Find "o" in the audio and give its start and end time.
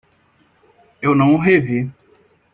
1.35-1.37